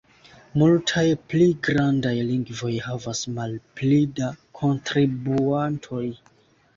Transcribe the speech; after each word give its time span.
Multaj 0.59 1.03
pli 1.33 1.49
grandaj 1.67 2.13
lingvoj 2.29 2.71
havas 2.85 3.21
malpli 3.35 3.99
da 4.21 4.31
kontribuantoj. 4.61 6.03